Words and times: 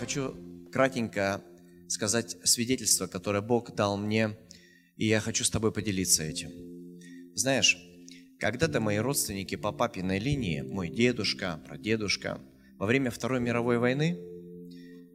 хочу 0.00 0.34
кратенько 0.72 1.44
сказать 1.86 2.38
свидетельство, 2.44 3.06
которое 3.06 3.42
Бог 3.42 3.74
дал 3.74 3.98
мне, 3.98 4.38
и 4.96 5.06
я 5.06 5.20
хочу 5.20 5.44
с 5.44 5.50
тобой 5.50 5.72
поделиться 5.72 6.22
этим. 6.22 6.50
Знаешь, 7.34 7.76
когда-то 8.38 8.80
мои 8.80 8.96
родственники 8.96 9.56
по 9.56 9.72
папиной 9.72 10.18
линии, 10.18 10.62
мой 10.62 10.88
дедушка, 10.88 11.60
прадедушка, 11.66 12.40
во 12.78 12.86
время 12.86 13.10
Второй 13.10 13.40
мировой 13.40 13.76
войны 13.76 14.16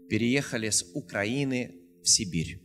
переехали 0.07 0.69
с 0.69 0.85
Украины 0.93 1.71
в 2.03 2.07
Сибирь. 2.07 2.61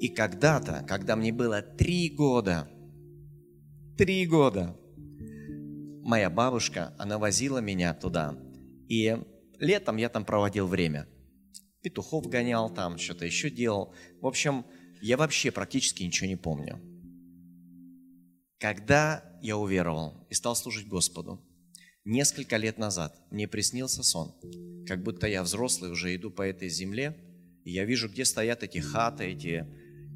И 0.00 0.08
когда-то, 0.08 0.86
когда 0.88 1.16
мне 1.16 1.34
было 1.34 1.60
три 1.60 2.08
года, 2.08 2.66
три 3.98 4.26
года, 4.26 4.74
моя 6.02 6.30
бабушка, 6.30 6.94
она 6.98 7.18
возила 7.18 7.58
меня 7.58 7.92
туда. 7.92 8.38
И 8.88 9.18
летом 9.60 9.96
я 9.96 10.08
там 10.08 10.24
проводил 10.24 10.66
время. 10.66 11.06
Петухов 11.82 12.26
гонял 12.26 12.72
там, 12.72 12.98
что-то 12.98 13.24
еще 13.24 13.50
делал. 13.50 13.94
В 14.20 14.26
общем, 14.26 14.66
я 15.00 15.16
вообще 15.16 15.50
практически 15.50 16.02
ничего 16.02 16.28
не 16.28 16.36
помню. 16.36 16.80
Когда 18.58 19.38
я 19.40 19.56
уверовал 19.56 20.26
и 20.28 20.34
стал 20.34 20.54
служить 20.54 20.88
Господу, 20.88 21.42
несколько 22.04 22.58
лет 22.58 22.76
назад 22.76 23.18
мне 23.30 23.48
приснился 23.48 24.02
сон, 24.02 24.34
как 24.86 25.02
будто 25.02 25.26
я 25.26 25.42
взрослый 25.42 25.90
уже 25.90 26.14
иду 26.14 26.30
по 26.30 26.42
этой 26.42 26.68
земле, 26.68 27.16
и 27.64 27.72
я 27.72 27.84
вижу, 27.84 28.08
где 28.08 28.24
стоят 28.24 28.62
эти 28.62 28.78
хаты, 28.78 29.24
эти 29.24 29.66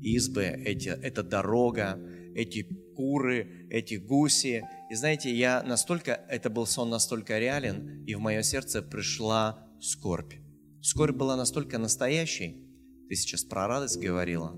избы, 0.03 0.45
эти, 0.45 0.89
эта 0.89 1.23
дорога, 1.23 1.98
эти 2.34 2.69
куры, 2.95 3.67
эти 3.70 3.95
гуси. 3.95 4.64
И 4.91 4.95
знаете, 4.95 5.34
я 5.34 5.62
настолько, 5.62 6.12
это 6.28 6.50
был 6.50 6.67
сон 6.67 6.91
настолько 6.91 7.39
реален, 7.39 8.05
и 8.06 8.14
в 8.14 8.20
мое 8.20 8.42
сердце 8.42 8.83
пришла 8.83 9.67
скорбь. 9.81 10.34
Скорбь 10.81 11.17
была 11.17 11.36
настолько 11.36 11.78
настоящей. 11.78 12.64
Ты 13.09 13.17
сейчас 13.17 13.45
про 13.45 13.67
радость 13.67 13.98
говорила. 13.98 14.56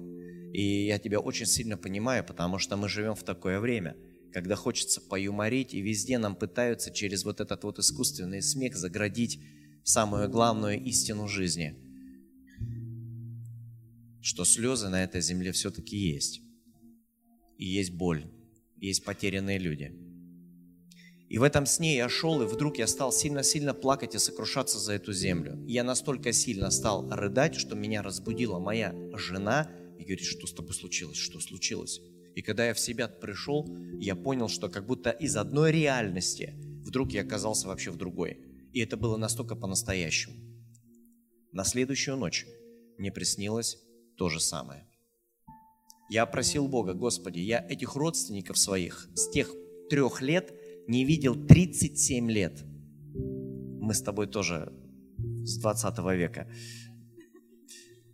И 0.52 0.86
я 0.86 0.98
тебя 0.98 1.20
очень 1.20 1.46
сильно 1.46 1.76
понимаю, 1.76 2.24
потому 2.24 2.58
что 2.58 2.76
мы 2.76 2.88
живем 2.88 3.14
в 3.14 3.22
такое 3.22 3.60
время, 3.60 3.96
когда 4.32 4.54
хочется 4.54 5.00
поюморить, 5.00 5.74
и 5.74 5.80
везде 5.80 6.18
нам 6.18 6.34
пытаются 6.36 6.90
через 6.90 7.24
вот 7.24 7.40
этот 7.40 7.64
вот 7.64 7.78
искусственный 7.78 8.42
смех 8.42 8.76
заградить 8.76 9.40
самую 9.84 10.28
главную 10.28 10.82
истину 10.82 11.28
жизни, 11.28 11.76
что 14.20 14.44
слезы 14.44 14.88
на 14.88 15.04
этой 15.04 15.20
земле 15.20 15.52
все-таки 15.52 15.96
есть. 15.96 16.42
И 17.56 17.64
есть 17.64 17.92
боль, 17.92 18.26
и 18.80 18.88
есть 18.88 19.04
потерянные 19.04 19.58
люди. 19.58 19.92
И 21.28 21.38
в 21.38 21.42
этом 21.42 21.66
сне 21.66 21.96
я 21.96 22.08
шел, 22.08 22.40
и 22.42 22.46
вдруг 22.46 22.78
я 22.78 22.86
стал 22.86 23.12
сильно-сильно 23.12 23.74
плакать 23.74 24.14
и 24.14 24.18
сокрушаться 24.18 24.78
за 24.78 24.92
эту 24.92 25.12
землю. 25.12 25.58
Я 25.66 25.82
настолько 25.82 26.32
сильно 26.32 26.70
стал 26.70 27.10
рыдать, 27.10 27.56
что 27.56 27.74
меня 27.74 28.02
разбудила 28.02 28.58
моя 28.58 28.94
жена– 29.14 29.70
и 29.98 30.04
говорит, 30.04 30.24
что 30.24 30.46
с 30.46 30.52
тобой 30.52 30.74
случилось, 30.74 31.16
что 31.16 31.40
случилось. 31.40 32.00
И 32.34 32.42
когда 32.42 32.66
я 32.66 32.74
в 32.74 32.80
себя 32.80 33.08
пришел, 33.08 33.66
я 33.98 34.14
понял, 34.14 34.48
что 34.48 34.68
как 34.68 34.86
будто 34.86 35.10
из 35.10 35.36
одной 35.36 35.72
реальности 35.72 36.54
вдруг 36.84 37.12
я 37.12 37.22
оказался 37.22 37.66
вообще 37.68 37.90
в 37.90 37.96
другой. 37.96 38.40
И 38.72 38.80
это 38.80 38.96
было 38.96 39.16
настолько 39.16 39.56
по-настоящему. 39.56 40.36
На 41.52 41.64
следующую 41.64 42.16
ночь 42.18 42.46
мне 42.98 43.10
приснилось 43.10 43.78
то 44.16 44.28
же 44.28 44.38
самое. 44.38 44.86
Я 46.08 46.24
просил 46.26 46.68
Бога, 46.68 46.94
Господи, 46.94 47.40
я 47.40 47.64
этих 47.68 47.96
родственников 47.96 48.58
своих 48.58 49.08
с 49.14 49.28
тех 49.30 49.50
трех 49.90 50.22
лет 50.22 50.54
не 50.86 51.04
видел 51.04 51.34
37 51.34 52.30
лет. 52.30 52.64
Мы 53.14 53.92
с 53.92 54.02
тобой 54.02 54.26
тоже 54.28 54.72
с 55.44 55.58
20 55.58 55.98
века. 56.16 56.48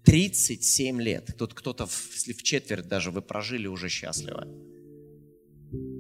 37 0.05 1.01
лет. 1.01 1.35
Тут 1.39 1.55
кто-то, 1.55 1.85
если 1.85 2.33
в 2.33 2.43
четверть 2.43 2.89
даже 2.89 3.11
вы 3.11 3.23
прожили 3.23 3.67
уже 3.67 3.89
счастливо. 3.89 4.47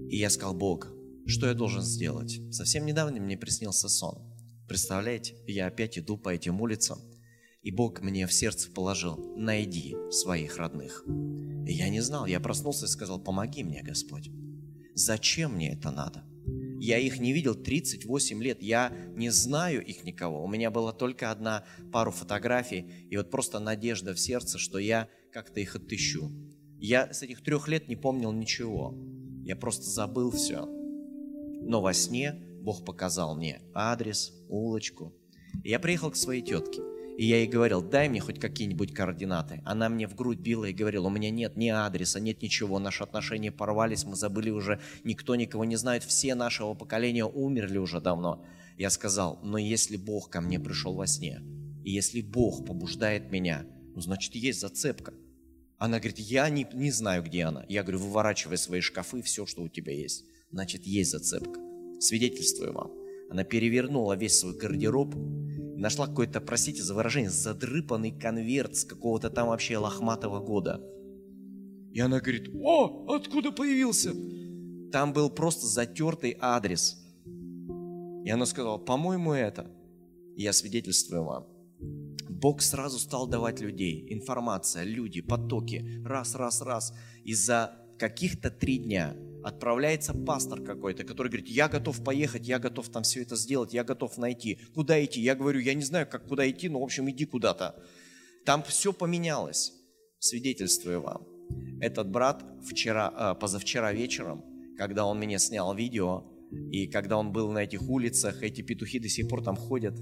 И 0.08 0.16
я 0.16 0.28
сказал, 0.30 0.54
Бог, 0.54 0.88
что 1.26 1.46
я 1.46 1.54
должен 1.54 1.82
сделать? 1.82 2.40
Совсем 2.50 2.84
недавно 2.84 3.20
мне 3.20 3.36
приснился 3.36 3.88
сон. 3.88 4.18
Представляете, 4.66 5.36
я 5.46 5.66
опять 5.66 5.98
иду 5.98 6.16
по 6.16 6.30
этим 6.30 6.60
улицам, 6.60 6.98
и 7.62 7.70
Бог 7.70 8.00
мне 8.00 8.26
в 8.26 8.32
сердце 8.32 8.70
положил, 8.70 9.16
найди 9.36 9.94
своих 10.10 10.56
родных. 10.56 11.04
И 11.72 11.74
я 11.74 11.88
не 11.88 12.02
знал, 12.02 12.26
я 12.26 12.38
проснулся 12.38 12.84
и 12.84 12.88
сказал, 12.88 13.18
помоги 13.18 13.64
мне, 13.64 13.82
Господь. 13.82 14.30
Зачем 14.94 15.54
мне 15.54 15.72
это 15.72 15.90
надо? 15.90 16.22
Я 16.78 16.98
их 16.98 17.18
не 17.18 17.32
видел 17.32 17.54
38 17.54 18.42
лет, 18.42 18.62
я 18.62 18.92
не 19.16 19.30
знаю 19.30 19.82
их 19.82 20.04
никого. 20.04 20.44
У 20.44 20.48
меня 20.48 20.70
была 20.70 20.92
только 20.92 21.30
одна 21.30 21.64
пару 21.90 22.10
фотографий, 22.10 23.06
и 23.08 23.16
вот 23.16 23.30
просто 23.30 23.58
надежда 23.58 24.12
в 24.12 24.20
сердце, 24.20 24.58
что 24.58 24.78
я 24.78 25.08
как-то 25.32 25.60
их 25.60 25.74
отыщу. 25.74 26.30
Я 26.78 27.10
с 27.10 27.22
этих 27.22 27.42
трех 27.42 27.68
лет 27.68 27.88
не 27.88 27.96
помнил 27.96 28.32
ничего. 28.32 28.94
Я 29.42 29.56
просто 29.56 29.88
забыл 29.88 30.30
все. 30.30 30.66
Но 30.66 31.80
во 31.80 31.94
сне 31.94 32.34
Бог 32.60 32.84
показал 32.84 33.34
мне 33.34 33.62
адрес, 33.72 34.30
улочку. 34.50 35.14
И 35.64 35.70
я 35.70 35.80
приехал 35.80 36.10
к 36.10 36.16
своей 36.16 36.42
тетке. 36.42 36.91
И 37.18 37.26
я 37.26 37.38
ей 37.38 37.46
говорил, 37.46 37.82
дай 37.82 38.08
мне 38.08 38.20
хоть 38.20 38.40
какие-нибудь 38.40 38.94
координаты. 38.94 39.60
Она 39.64 39.88
мне 39.88 40.08
в 40.08 40.14
грудь 40.14 40.38
била 40.38 40.64
и 40.64 40.72
говорила, 40.72 41.08
у 41.08 41.10
меня 41.10 41.30
нет 41.30 41.56
ни 41.56 41.68
адреса, 41.68 42.20
нет 42.20 42.40
ничего, 42.42 42.78
наши 42.78 43.02
отношения 43.02 43.52
порвались, 43.52 44.04
мы 44.04 44.16
забыли 44.16 44.50
уже, 44.50 44.80
никто 45.04 45.36
никого 45.36 45.64
не 45.64 45.76
знает, 45.76 46.04
все 46.04 46.34
нашего 46.34 46.74
поколения 46.74 47.24
умерли 47.24 47.78
уже 47.78 48.00
давно. 48.00 48.44
Я 48.78 48.88
сказал, 48.90 49.38
но 49.42 49.58
если 49.58 49.96
Бог 49.96 50.30
ко 50.30 50.40
мне 50.40 50.58
пришел 50.58 50.94
во 50.94 51.06
сне, 51.06 51.42
и 51.84 51.90
если 51.90 52.22
Бог 52.22 52.64
побуждает 52.64 53.30
меня, 53.30 53.66
ну, 53.94 54.00
значит, 54.00 54.34
есть 54.34 54.60
зацепка. 54.60 55.12
Она 55.78 55.98
говорит, 55.98 56.18
я 56.18 56.48
не, 56.48 56.66
не 56.72 56.90
знаю, 56.90 57.22
где 57.24 57.42
она. 57.42 57.66
Я 57.68 57.82
говорю, 57.82 57.98
выворачивай 57.98 58.56
свои 58.56 58.80
шкафы, 58.80 59.20
все, 59.20 59.46
что 59.46 59.62
у 59.62 59.68
тебя 59.68 59.92
есть. 59.92 60.24
Значит, 60.50 60.86
есть 60.86 61.10
зацепка. 61.10 61.60
Свидетельствую 62.00 62.72
вам. 62.72 62.92
Она 63.30 63.44
перевернула 63.44 64.14
весь 64.14 64.38
свой 64.38 64.56
гардероб, 64.56 65.14
нашла 65.82 66.06
какой-то, 66.06 66.40
простите 66.40 66.82
за 66.82 66.94
выражение, 66.94 67.30
задрыпанный 67.30 68.12
конверт 68.12 68.76
с 68.76 68.84
какого-то 68.84 69.30
там 69.30 69.48
вообще 69.48 69.76
лохматого 69.76 70.38
года. 70.38 70.80
И 71.92 72.00
она 72.00 72.20
говорит, 72.20 72.50
о, 72.54 73.12
откуда 73.14 73.50
появился? 73.50 74.12
Там 74.92 75.12
был 75.12 75.28
просто 75.28 75.66
затертый 75.66 76.36
адрес. 76.40 76.98
И 78.24 78.30
она 78.30 78.46
сказала, 78.46 78.78
по-моему, 78.78 79.32
это. 79.32 79.70
И 80.36 80.42
я 80.42 80.52
свидетельствую 80.52 81.24
вам. 81.24 81.46
Бог 82.28 82.62
сразу 82.62 82.98
стал 82.98 83.26
давать 83.26 83.60
людей, 83.60 84.06
информация, 84.08 84.84
люди, 84.84 85.20
потоки, 85.20 86.00
раз, 86.04 86.34
раз, 86.36 86.62
раз. 86.62 86.94
И 87.24 87.34
за 87.34 87.72
каких-то 87.98 88.50
три 88.50 88.78
дня 88.78 89.16
отправляется 89.44 90.14
пастор 90.14 90.62
какой-то, 90.62 91.04
который 91.04 91.28
говорит, 91.28 91.48
я 91.48 91.68
готов 91.68 92.02
поехать, 92.04 92.46
я 92.46 92.58
готов 92.58 92.88
там 92.88 93.02
все 93.02 93.22
это 93.22 93.36
сделать, 93.36 93.74
я 93.74 93.84
готов 93.84 94.16
найти. 94.18 94.58
Куда 94.74 95.02
идти? 95.04 95.20
Я 95.20 95.34
говорю, 95.34 95.60
я 95.60 95.74
не 95.74 95.82
знаю, 95.82 96.06
как 96.06 96.26
куда 96.26 96.48
идти, 96.48 96.68
но, 96.68 96.80
в 96.80 96.84
общем, 96.84 97.10
иди 97.10 97.24
куда-то. 97.24 97.74
Там 98.44 98.62
все 98.62 98.92
поменялось, 98.92 99.72
свидетельствую 100.18 101.00
вам. 101.00 101.26
Этот 101.80 102.08
брат 102.10 102.44
вчера, 102.64 103.12
а, 103.14 103.34
позавчера 103.34 103.92
вечером, 103.92 104.44
когда 104.78 105.04
он 105.04 105.18
мне 105.18 105.38
снял 105.38 105.74
видео, 105.74 106.24
и 106.70 106.86
когда 106.86 107.16
он 107.16 107.32
был 107.32 107.50
на 107.50 107.60
этих 107.60 107.82
улицах, 107.82 108.42
эти 108.42 108.62
петухи 108.62 108.98
до 108.98 109.08
сих 109.08 109.28
пор 109.28 109.42
там 109.42 109.56
ходят. 109.56 109.94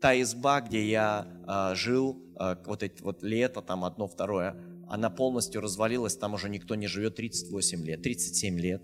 Та 0.00 0.20
изба, 0.20 0.60
где 0.60 0.84
я 0.88 1.26
а, 1.46 1.74
жил, 1.74 2.22
а, 2.38 2.60
вот 2.66 2.82
эти 2.82 3.02
вот 3.02 3.22
лето, 3.22 3.62
там 3.62 3.84
одно, 3.84 4.06
второе, 4.08 4.56
она 4.88 5.10
полностью 5.10 5.60
развалилась, 5.60 6.16
там 6.16 6.34
уже 6.34 6.48
никто 6.48 6.74
не 6.74 6.86
живет 6.86 7.16
38 7.16 7.84
лет, 7.84 8.02
37 8.02 8.58
лет. 8.58 8.82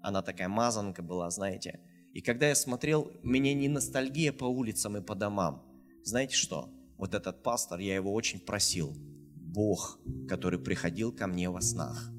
Она 0.00 0.22
такая 0.22 0.48
мазанка 0.48 1.02
была, 1.02 1.30
знаете. 1.30 1.80
И 2.12 2.20
когда 2.20 2.48
я 2.48 2.54
смотрел, 2.54 3.10
мне 3.22 3.54
не 3.54 3.68
ностальгия 3.68 4.32
по 4.32 4.44
улицам 4.44 4.96
и 4.96 5.02
по 5.02 5.14
домам. 5.14 5.64
Знаете 6.04 6.36
что? 6.36 6.70
Вот 6.96 7.14
этот 7.14 7.42
пастор, 7.42 7.80
я 7.80 7.94
его 7.94 8.12
очень 8.12 8.40
просил. 8.40 8.94
Бог, 9.34 10.00
который 10.28 10.58
приходил 10.58 11.12
ко 11.12 11.26
мне 11.26 11.50
во 11.50 11.60
снах. 11.60 12.10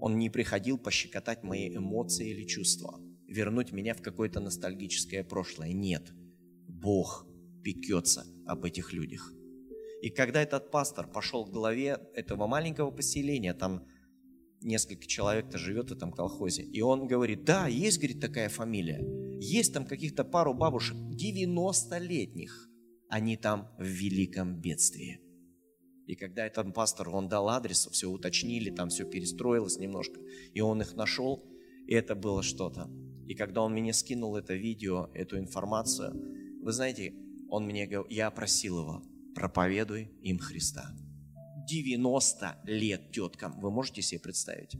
Он 0.00 0.18
не 0.18 0.28
приходил 0.28 0.78
пощекотать 0.78 1.44
мои 1.44 1.74
эмоции 1.74 2.30
или 2.30 2.44
чувства, 2.44 3.00
вернуть 3.28 3.70
меня 3.70 3.94
в 3.94 4.02
какое-то 4.02 4.40
ностальгическое 4.40 5.22
прошлое. 5.22 5.72
Нет. 5.72 6.12
Бог 6.66 7.26
пекется 7.62 8.24
об 8.46 8.64
этих 8.64 8.92
людях. 8.92 9.32
И 10.02 10.10
когда 10.10 10.42
этот 10.42 10.72
пастор 10.72 11.06
пошел 11.06 11.46
к 11.46 11.52
главе 11.52 11.96
этого 12.14 12.48
маленького 12.48 12.90
поселения, 12.90 13.54
там 13.54 13.86
несколько 14.60 15.06
человек-то 15.06 15.58
живет 15.58 15.90
в 15.90 15.94
этом 15.94 16.10
колхозе, 16.12 16.64
и 16.64 16.80
он 16.80 17.06
говорит, 17.06 17.44
да, 17.44 17.68
есть, 17.68 17.98
говорит, 17.98 18.20
такая 18.20 18.48
фамилия, 18.48 19.00
есть 19.40 19.72
там 19.72 19.86
каких-то 19.86 20.24
пару 20.24 20.54
бабушек 20.54 20.96
90-летних, 20.96 22.68
они 23.08 23.36
там 23.36 23.68
в 23.78 23.84
великом 23.84 24.60
бедствии. 24.60 25.20
И 26.08 26.16
когда 26.16 26.46
этот 26.46 26.74
пастор, 26.74 27.08
он 27.08 27.28
дал 27.28 27.48
адрес, 27.48 27.88
все 27.92 28.10
уточнили, 28.10 28.70
там 28.70 28.88
все 28.88 29.04
перестроилось 29.04 29.78
немножко, 29.78 30.20
и 30.52 30.60
он 30.60 30.82
их 30.82 30.96
нашел, 30.96 31.48
и 31.86 31.94
это 31.94 32.16
было 32.16 32.42
что-то. 32.42 32.90
И 33.28 33.36
когда 33.36 33.62
он 33.62 33.72
мне 33.72 33.92
скинул 33.92 34.34
это 34.34 34.54
видео, 34.54 35.10
эту 35.14 35.38
информацию, 35.38 36.12
Вы 36.60 36.72
знаете, 36.72 37.14
он 37.48 37.66
мне 37.66 37.86
говорил, 37.86 38.06
я 38.08 38.30
просил 38.30 38.80
его, 38.80 39.02
проповедуй 39.34 40.10
им 40.22 40.38
Христа. 40.38 40.90
90 41.68 42.62
лет 42.64 43.12
теткам, 43.12 43.60
вы 43.60 43.70
можете 43.70 44.02
себе 44.02 44.20
представить? 44.20 44.76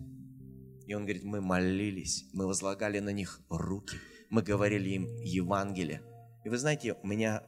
И 0.86 0.94
он 0.94 1.04
говорит, 1.04 1.24
мы 1.24 1.40
молились, 1.40 2.24
мы 2.32 2.46
возлагали 2.46 2.98
на 2.98 3.10
них 3.10 3.40
руки, 3.48 3.96
мы 4.30 4.42
говорили 4.42 4.90
им 4.90 5.06
Евангелие. 5.22 6.02
И 6.44 6.48
вы 6.48 6.58
знаете, 6.58 6.96
у 7.02 7.06
меня 7.06 7.42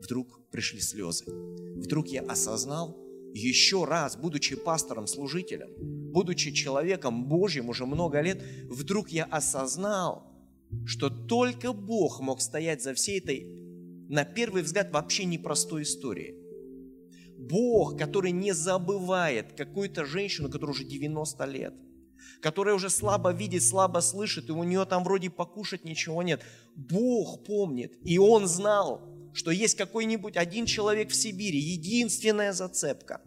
вдруг 0.00 0.50
пришли 0.50 0.80
слезы. 0.80 1.24
Вдруг 1.76 2.08
я 2.08 2.22
осознал, 2.22 2.96
еще 3.32 3.84
раз, 3.84 4.16
будучи 4.16 4.56
пастором, 4.56 5.06
служителем, 5.06 5.68
будучи 6.12 6.52
человеком 6.52 7.26
Божьим 7.26 7.68
уже 7.68 7.86
много 7.86 8.20
лет, 8.20 8.42
вдруг 8.64 9.10
я 9.10 9.24
осознал, 9.24 10.32
что 10.84 11.10
только 11.10 11.72
Бог 11.72 12.20
мог 12.20 12.40
стоять 12.40 12.82
за 12.82 12.94
всей 12.94 13.18
этой, 13.18 13.46
на 14.08 14.24
первый 14.24 14.62
взгляд, 14.62 14.92
вообще 14.92 15.24
непростой 15.24 15.82
историей. 15.82 16.34
Бог, 17.38 17.98
который 17.98 18.32
не 18.32 18.52
забывает 18.52 19.52
какую-то 19.52 20.04
женщину, 20.04 20.48
которая 20.48 20.74
уже 20.74 20.84
90 20.84 21.44
лет, 21.46 21.74
которая 22.40 22.74
уже 22.74 22.90
слабо 22.90 23.32
видит, 23.32 23.62
слабо 23.62 24.00
слышит, 24.00 24.48
и 24.48 24.52
у 24.52 24.64
нее 24.64 24.84
там 24.84 25.04
вроде 25.04 25.30
покушать 25.30 25.84
ничего 25.84 26.22
нет. 26.22 26.42
Бог 26.74 27.44
помнит, 27.44 27.98
и 28.04 28.18
Он 28.18 28.46
знал, 28.46 29.02
что 29.34 29.50
есть 29.50 29.76
какой-нибудь 29.76 30.36
один 30.36 30.66
человек 30.66 31.10
в 31.10 31.14
Сибири, 31.14 31.58
единственная 31.58 32.52
зацепка, 32.52 33.20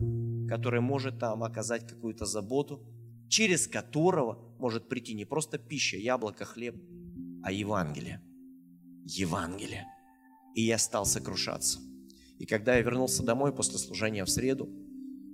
которая 0.47 0.81
может 0.81 1.19
там 1.19 1.43
оказать 1.43 1.87
какую-то 1.87 2.25
заботу, 2.25 2.83
через 3.29 3.67
которого 3.67 4.55
может 4.57 4.89
прийти 4.89 5.13
не 5.13 5.25
просто 5.25 5.59
пища, 5.59 5.97
яблоко, 5.97 6.45
хлеб, 6.45 6.75
а 7.43 7.51
Евангелие. 7.51 8.21
Евангелие. 9.05 9.85
И 10.55 10.61
я 10.61 10.77
стал 10.77 11.05
сокрушаться. 11.05 11.79
И 12.37 12.45
когда 12.45 12.75
я 12.75 12.81
вернулся 12.81 13.23
домой 13.23 13.55
после 13.55 13.77
служения 13.77 14.23
в 14.25 14.29
среду, 14.29 14.69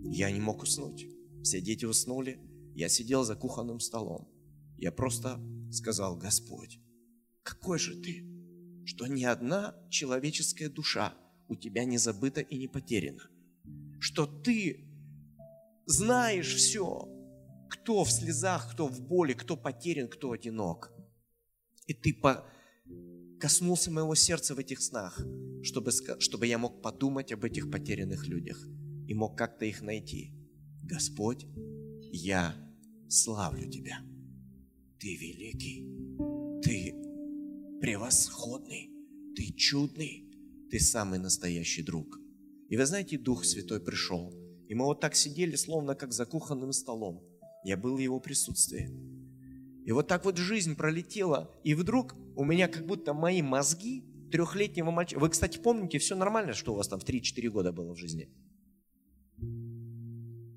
я 0.04 0.32
не 0.32 0.40
мог 0.40 0.64
уснуть. 0.64 1.08
Все 1.44 1.62
дети 1.62 1.86
уснули, 1.86 2.40
я 2.74 2.90
сидел 2.90 3.24
за 3.24 3.36
кухонным 3.36 3.80
столом. 3.80 4.28
Я 4.78 4.92
просто 4.92 5.40
сказал, 5.72 6.18
Господь, 6.18 6.80
какой 7.44 7.80
же 7.80 7.96
ты? 8.02 8.36
что 8.86 9.08
ни 9.08 9.24
одна 9.24 9.76
человеческая 9.90 10.70
душа 10.70 11.14
у 11.48 11.56
тебя 11.56 11.86
не 11.86 11.98
забыта 11.98 12.42
и 12.42 12.58
не 12.58 12.68
потеряна. 12.68 13.24
Что 14.00 14.26
ты 14.26 14.88
знаешь 15.86 16.54
все, 16.54 17.08
кто 17.70 18.04
в 18.04 18.12
слезах, 18.12 18.72
кто 18.72 18.88
в 18.88 19.02
боли, 19.02 19.34
кто 19.34 19.58
потерян, 19.58 20.08
кто 20.08 20.32
одинок. 20.32 20.94
И 21.88 21.94
ты 21.94 22.14
по... 22.14 22.48
коснулся 23.40 23.92
моего 23.92 24.16
сердца 24.16 24.56
в 24.56 24.60
этих 24.60 24.82
снах, 24.82 25.20
чтобы, 25.64 25.92
чтобы 26.20 26.48
я 26.48 26.58
мог 26.58 26.82
подумать 26.82 27.32
об 27.32 27.44
этих 27.44 27.72
потерянных 27.72 28.28
людях 28.28 28.66
и 29.08 29.14
мог 29.14 29.38
как-то 29.38 29.66
их 29.66 29.82
найти. 29.82 30.34
Господь, 30.84 31.46
я 32.12 32.56
славлю 33.10 33.70
Тебя. 33.70 34.00
Ты 35.00 35.16
великий, 35.16 35.86
Ты 36.62 36.96
превосходный, 37.82 38.92
ты 39.36 39.52
чудный, 39.54 40.26
ты 40.72 40.80
самый 40.80 41.20
настоящий 41.20 41.84
друг. 41.84 42.20
И 42.70 42.78
вы 42.78 42.86
знаете, 42.86 43.18
Дух 43.18 43.46
Святой 43.46 43.80
пришел, 43.80 44.34
и 44.68 44.74
мы 44.74 44.86
вот 44.86 45.02
так 45.02 45.16
сидели, 45.16 45.56
словно 45.56 45.94
как 45.96 46.12
за 46.12 46.26
кухонным 46.26 46.74
столом. 46.74 47.24
Я 47.64 47.78
был 47.78 47.96
в 47.96 48.00
его 48.00 48.20
присутствии. 48.20 48.90
И 49.86 49.92
вот 49.92 50.08
так 50.08 50.26
вот 50.26 50.38
жизнь 50.38 50.76
пролетела, 50.76 51.52
и 51.64 51.76
вдруг 51.76 52.16
у 52.36 52.44
меня 52.44 52.68
как 52.68 52.86
будто 52.86 53.14
мои 53.14 53.42
мозги 53.42 54.04
трехлетнего 54.32 54.92
мальчика... 54.92 55.20
Вы, 55.20 55.30
кстати, 55.30 55.58
помните, 55.58 55.98
все 56.00 56.16
нормально, 56.16 56.54
что 56.54 56.74
у 56.74 56.76
вас 56.76 56.88
там 56.88 57.00
в 57.00 57.04
3-4 57.04 57.50
года 57.50 57.72
было 57.72 57.94
в 57.94 57.98
жизни? 57.98 58.30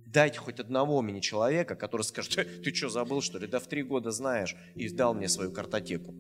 Дайте 0.07 0.39
хоть 0.39 0.59
одного 0.59 1.03
мне 1.03 1.21
человека, 1.21 1.77
который 1.77 2.03
скажет, 2.03 2.63
ты, 2.65 2.75
что, 2.75 2.89
забыл, 2.89 3.21
что 3.21 3.39
ли? 3.39 3.47
Да 3.47 3.61
в 3.61 3.67
три 3.67 3.83
года 3.83 4.11
знаешь, 4.11 4.57
и 4.75 4.89
сдал 4.89 5.15
мне 5.15 5.29
свою 5.29 5.53
картотеку. 5.53 6.15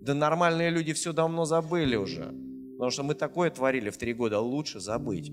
Да 0.00 0.14
нормальные 0.14 0.70
люди 0.70 0.92
все 0.92 1.12
давно 1.12 1.44
забыли 1.44 1.96
уже. 1.96 2.34
Потому 2.74 2.90
что 2.90 3.02
мы 3.02 3.14
такое 3.14 3.50
творили 3.50 3.90
в 3.90 3.96
три 3.96 4.14
года, 4.14 4.40
лучше 4.40 4.80
забыть. 4.80 5.32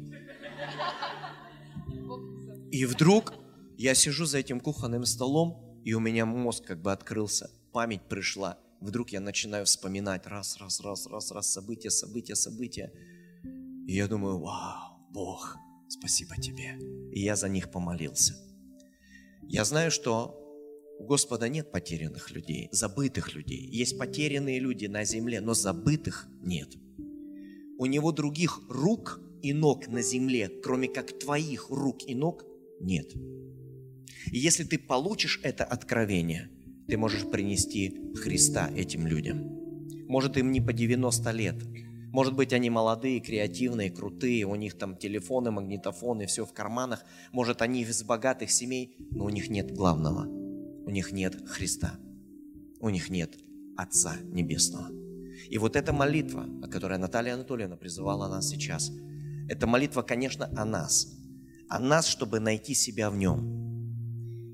И 2.71 2.85
вдруг 2.85 3.33
я 3.77 3.95
сижу 3.95 4.25
за 4.25 4.39
этим 4.39 4.59
кухонным 4.59 5.05
столом, 5.05 5.81
и 5.83 5.93
у 5.93 5.99
меня 5.99 6.25
мозг 6.25 6.65
как 6.65 6.81
бы 6.81 6.91
открылся, 6.91 7.49
память 7.71 8.01
пришла. 8.09 8.57
Вдруг 8.81 9.09
я 9.09 9.19
начинаю 9.19 9.65
вспоминать 9.65 10.27
раз, 10.27 10.57
раз, 10.57 10.79
раз, 10.81 11.07
раз, 11.07 11.31
раз, 11.31 11.51
события, 11.51 11.89
события, 11.89 12.35
события. 12.35 12.91
И 13.87 13.93
я 13.95 14.07
думаю, 14.07 14.39
вау, 14.39 14.99
Бог, 15.11 15.57
спасибо 15.87 16.35
тебе. 16.35 16.77
И 17.11 17.21
я 17.21 17.35
за 17.35 17.49
них 17.49 17.71
помолился. 17.71 18.35
Я 19.43 19.65
знаю, 19.65 19.91
что 19.91 20.35
у 20.99 21.05
Господа 21.05 21.49
нет 21.49 21.71
потерянных 21.71 22.31
людей, 22.31 22.69
забытых 22.71 23.33
людей. 23.33 23.67
Есть 23.71 23.97
потерянные 23.97 24.59
люди 24.59 24.87
на 24.87 25.05
земле, 25.05 25.41
но 25.41 25.53
забытых 25.53 26.27
нет. 26.41 26.69
У 27.79 27.85
Него 27.85 28.11
других 28.11 28.59
рук 28.69 29.21
и 29.41 29.53
ног 29.53 29.87
на 29.87 30.01
земле, 30.01 30.49
кроме 30.63 30.87
как 30.87 31.17
твоих 31.17 31.69
рук 31.69 32.03
и 32.07 32.15
ног, 32.15 32.43
нет. 32.79 33.13
И 34.31 34.37
если 34.37 34.63
ты 34.63 34.77
получишь 34.77 35.39
это 35.43 35.63
откровение, 35.63 36.49
ты 36.87 36.97
можешь 36.97 37.29
принести 37.29 38.13
Христа 38.15 38.69
этим 38.75 39.07
людям. 39.07 39.55
Может, 40.07 40.37
им 40.37 40.51
не 40.51 40.61
по 40.61 40.73
90 40.73 41.31
лет. 41.31 41.55
Может 42.11 42.35
быть, 42.35 42.53
они 42.53 42.69
молодые, 42.69 43.19
креативные, 43.19 43.91
крутые, 43.91 44.45
у 44.45 44.55
них 44.55 44.77
там 44.77 44.95
телефоны, 44.95 45.51
магнитофоны, 45.51 46.25
все 46.25 46.45
в 46.45 46.53
карманах. 46.53 47.03
Может, 47.31 47.61
они 47.61 47.81
из 47.81 48.03
богатых 48.03 48.49
семей, 48.49 48.95
но 49.11 49.25
у 49.25 49.29
них 49.29 49.49
нет 49.49 49.71
главного– 49.73 50.27
у 50.87 50.89
них 50.89 51.11
нет 51.11 51.35
Христа, 51.49 51.99
у 52.79 52.89
них 52.89 53.09
нет 53.09 53.37
Отца 53.75 54.15
Небесного. 54.23 54.87
И 55.49 55.57
вот 55.57 55.75
эта 55.75 55.91
молитва, 55.91 56.47
о 56.63 56.69
которой 56.69 56.97
Наталья 56.97 57.33
Анатольевна 57.33 57.75
призывала 57.75 58.29
нас 58.29 58.47
сейчас, 58.47 58.93
это 59.49 59.67
молитва, 59.67 60.01
конечно, 60.01 60.49
о 60.55 60.63
нас. 60.63 61.13
О 61.67 61.79
нас, 61.79 62.07
чтобы 62.07 62.39
найти 62.39 62.73
себя 62.73 63.09
в 63.09 63.17
нем. 63.17 63.56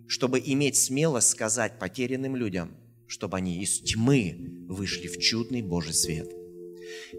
Чтобы 0.08 0.42
иметь 0.46 0.76
смелость 0.76 1.30
сказать 1.30 1.80
потерянным 1.80 2.36
людям, 2.36 2.72
чтобы 3.08 3.38
они 3.38 3.62
из 3.62 3.80
тьмы 3.82 4.66
вышли 4.68 5.08
в 5.08 5.20
чудный 5.20 5.62
Божий 5.62 5.94
свет. 5.94 6.32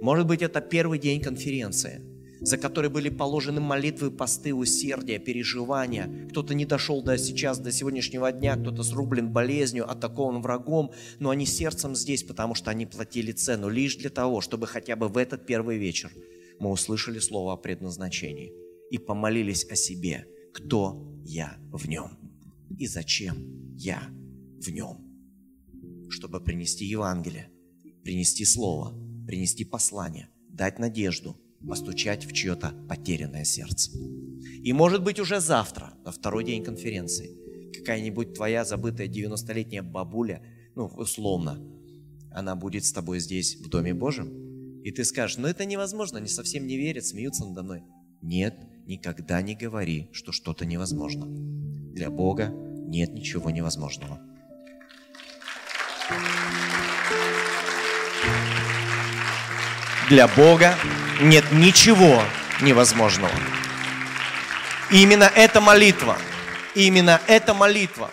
Может 0.00 0.26
быть, 0.26 0.42
это 0.42 0.60
первый 0.60 0.98
день 0.98 1.20
конференции– 1.20 2.02
за 2.44 2.58
которые 2.58 2.90
были 2.90 3.08
положены 3.08 3.60
молитвы, 3.60 4.10
посты, 4.10 4.54
усердия, 4.54 5.18
переживания. 5.18 6.28
Кто-то 6.30 6.54
не 6.54 6.66
дошел 6.66 7.02
до 7.02 7.16
сейчас, 7.16 7.58
до 7.58 7.72
сегодняшнего 7.72 8.30
дня, 8.32 8.56
кто-то 8.56 8.82
срублен 8.82 9.32
болезнью, 9.32 9.90
атакован 9.90 10.42
врагом, 10.42 10.92
но 11.18 11.30
они 11.30 11.46
сердцем 11.46 11.94
здесь, 11.94 12.22
потому 12.22 12.54
что 12.54 12.70
они 12.70 12.84
платили 12.84 13.32
цену 13.32 13.70
лишь 13.70 13.96
для 13.96 14.10
того, 14.10 14.42
чтобы 14.42 14.66
хотя 14.66 14.94
бы 14.94 15.08
в 15.08 15.16
этот 15.16 15.46
первый 15.46 15.78
вечер 15.78 16.10
мы 16.58 16.70
услышали 16.70 17.18
слово 17.18 17.54
о 17.54 17.56
предназначении 17.56 18.52
и 18.90 18.98
помолились 18.98 19.66
о 19.70 19.74
себе, 19.74 20.26
кто 20.52 21.02
я 21.24 21.56
в 21.72 21.88
нем 21.88 22.23
и 22.76 22.86
зачем 22.86 23.74
я 23.76 24.02
в 24.60 24.68
нем, 24.68 26.08
чтобы 26.10 26.40
принести 26.40 26.84
Евангелие, 26.84 27.50
принести 28.02 28.44
Слово, 28.44 28.94
принести 29.26 29.64
послание, 29.64 30.28
дать 30.48 30.78
надежду– 30.78 31.40
постучать 31.66 32.26
в 32.26 32.32
чье-то 32.32 32.74
потерянное 32.88 33.44
сердце. 33.44 33.90
И 34.62 34.72
может 34.72 35.02
быть 35.02 35.18
уже 35.18 35.40
завтра, 35.40 35.94
на 36.04 36.12
второй 36.12 36.44
день 36.44 36.62
конференции, 36.62 37.72
какая-нибудь 37.72 38.34
твоя 38.34 38.64
забытая 38.64 39.08
90-летняя 39.08 39.82
бабуля, 39.82 40.42
ну, 40.74 40.86
условно, 40.86 41.62
она 42.30 42.56
будет 42.56 42.84
с 42.84 42.92
тобой 42.92 43.20
здесь, 43.20 43.56
в 43.56 43.68
Доме 43.68 43.94
Божьем, 43.94 44.82
и 44.82 44.90
ты 44.90 45.04
скажешь, 45.04 45.38
ну 45.38 45.48
это 45.48 45.64
невозможно, 45.64 46.18
они 46.18 46.28
совсем 46.28 46.66
не 46.66 46.76
верят, 46.76 47.06
смеются 47.06 47.46
надо 47.46 47.62
мной. 47.62 47.82
Нет, 48.20 48.54
никогда 48.86 49.40
не 49.42 49.54
говори, 49.54 50.08
что 50.12 50.32
что-то 50.32 50.66
невозможно. 50.66 51.26
Для 51.92 52.10
Бога 52.10 52.48
нет 52.48 53.12
ничего 53.12 53.50
невозможного. 53.50 54.20
Для 60.08 60.28
Бога 60.28 60.74
нет 61.20 61.44
ничего 61.52 62.22
невозможного. 62.60 63.32
Именно 64.90 65.30
эта 65.34 65.60
молитва, 65.60 66.18
именно 66.74 67.20
эта 67.26 67.54
молитва 67.54 68.10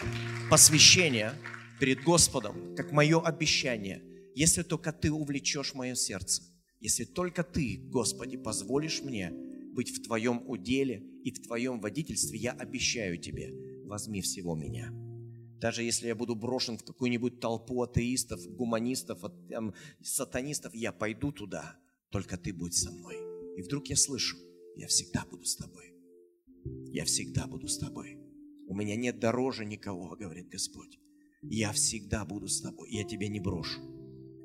посвящения 0.50 1.34
перед 1.80 2.02
Господом, 2.04 2.76
как 2.76 2.92
мое 2.92 3.22
обещание, 3.22 4.02
если 4.36 4.64
только 4.64 4.94
Ты 4.94 5.12
увлечешь 5.12 5.74
мое 5.74 5.96
сердце, 5.96 6.44
если 6.80 7.04
только 7.04 7.44
Ты, 7.44 7.82
Господи, 7.92 8.38
позволишь 8.38 9.02
мне 9.02 9.34
быть 9.74 9.90
в 9.90 10.02
Твоем 10.04 10.44
уделе 10.48 11.04
и 11.24 11.32
в 11.32 11.42
Твоем 11.42 11.80
водительстве, 11.80 12.40
я 12.40 12.52
обещаю 12.52 13.18
Тебе, 13.18 13.52
возьми 13.86 14.22
всего 14.22 14.56
меня. 14.56 14.92
Даже 15.60 15.84
если 15.84 16.08
я 16.08 16.16
буду 16.16 16.36
брошен 16.36 16.78
в 16.78 16.84
какую-нибудь 16.84 17.40
толпу 17.40 17.84
атеистов, 17.84 18.42
гуманистов, 18.48 19.24
там, 19.50 19.74
сатанистов, 20.02 20.74
я 20.74 20.92
пойду 20.92 21.32
туда– 21.32 21.78
Только 22.12 22.38
ты 22.38 22.54
будь 22.54 22.74
со 22.74 22.92
мной. 22.92 23.16
И 23.58 23.62
вдруг 23.62 23.88
я 23.88 23.96
слышу, 23.96 24.38
я 24.76 24.88
всегда 24.88 25.26
буду 25.32 25.46
с 25.46 25.56
тобой. 25.56 25.94
Я 26.92 27.06
всегда 27.06 27.48
буду 27.48 27.68
с 27.68 27.78
тобой. 27.78 28.18
У 28.68 28.76
меня 28.76 28.96
нет 28.96 29.20
дороже 29.20 29.66
никого, 29.66 30.16
говорит 30.16 30.50
Господь. 30.50 31.00
Я 31.42 31.72
всегда 31.72 32.26
буду 32.26 32.48
с 32.48 32.62
тобой. 32.62 32.92
Я 32.92 33.04
тебя 33.06 33.30
не 33.30 33.40
брошу. 33.40 33.82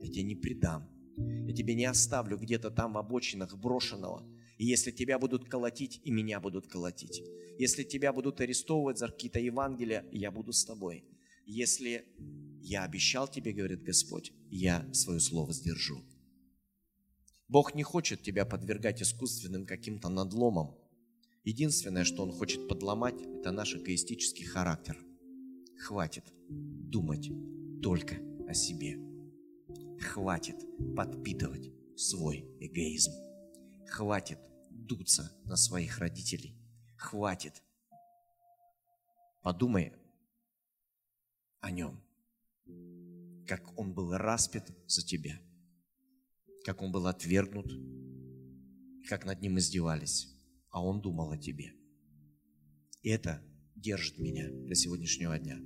Я 0.00 0.08
тебя 0.08 0.22
не 0.22 0.36
предам. 0.36 0.88
Я 1.16 1.54
тебя 1.54 1.74
не 1.74 1.84
оставлю 1.84 2.38
где-то 2.38 2.70
там 2.70 2.92
в 2.92 2.98
обочинах 2.98 3.56
брошенного. 3.58 4.24
И 4.58 4.64
если 4.64 4.90
тебя 4.90 5.18
будут 5.18 5.48
колотить, 5.48 6.00
и 6.04 6.10
меня 6.10 6.40
будут 6.40 6.66
колотить. 6.66 7.22
Если 7.58 7.84
тебя 7.84 8.12
будут 8.12 8.40
арестовывать 8.40 8.98
за 8.98 9.08
какие-то 9.08 9.38
Евангелия, 9.38 10.06
я 10.12 10.30
буду 10.30 10.52
с 10.52 10.64
тобой. 10.64 11.04
Если 11.46 12.04
я 12.62 12.84
обещал 12.84 13.28
тебе, 13.28 13.52
говорит 13.52 13.82
Господь, 13.82 14.32
я 14.50 14.92
свое 14.92 15.20
слово 15.20 15.52
сдержу. 15.52 16.02
Бог 17.48 17.74
не 17.74 17.82
хочет 17.82 18.22
тебя 18.22 18.44
подвергать 18.44 19.02
искусственным 19.02 19.66
каким-то 19.66 20.08
надломам. 20.08 20.76
Единственное, 21.44 22.04
что 22.04 22.24
Он 22.24 22.32
хочет 22.32 22.66
подломать, 22.66 23.20
это 23.20 23.52
наш 23.52 23.76
эгоистический 23.76 24.44
характер. 24.44 24.98
Хватит 25.78 26.24
думать 26.48 27.30
только 27.82 28.16
о 28.48 28.54
себе. 28.54 28.98
Хватит 30.00 30.56
подпитывать 30.96 31.70
свой 31.96 32.44
эгоизм. 32.58 33.25
Хватит 33.88 34.38
дуться 34.70 35.32
на 35.44 35.56
своих 35.56 35.98
родителей. 35.98 36.56
Хватит. 36.96 37.62
Подумай 39.42 39.92
о 41.60 41.70
нем, 41.70 42.02
как 43.46 43.78
он 43.78 43.94
был 43.94 44.12
распят 44.12 44.70
за 44.86 45.06
тебя, 45.06 45.40
как 46.64 46.82
он 46.82 46.92
был 46.92 47.06
отвергнут, 47.06 47.70
как 49.08 49.24
над 49.24 49.40
ним 49.40 49.58
издевались, 49.58 50.28
а 50.70 50.84
он 50.84 51.00
думал 51.00 51.30
о 51.30 51.38
тебе. 51.38 51.72
И 53.02 53.08
это 53.08 53.40
держит 53.76 54.18
меня 54.18 54.48
до 54.50 54.74
сегодняшнего 54.74 55.38
дня. 55.38 55.60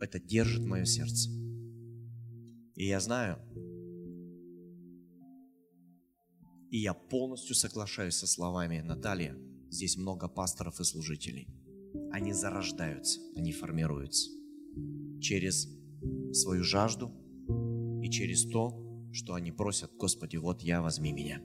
Это 0.00 0.18
держит 0.18 0.64
мое 0.64 0.84
сердце. 0.84 1.30
И 2.74 2.86
я 2.86 2.98
знаю, 2.98 3.38
и 6.74 6.78
я 6.78 6.92
полностью 6.92 7.54
соглашаюсь 7.54 8.16
со 8.16 8.26
словами 8.26 8.80
Натальи, 8.80 9.36
здесь 9.70 9.96
много 9.96 10.26
пасторов 10.26 10.80
и 10.80 10.84
служителей. 10.84 11.46
Они 12.10 12.32
зарождаются, 12.32 13.20
они 13.36 13.52
формируются 13.52 14.28
через 15.20 15.68
свою 16.32 16.64
жажду 16.64 17.12
и 18.02 18.10
через 18.10 18.44
то, 18.50 18.76
что 19.12 19.34
они 19.34 19.52
просят, 19.52 19.92
Господи, 19.96 20.36
вот 20.36 20.62
я, 20.62 20.82
возьми 20.82 21.12
меня. 21.12 21.40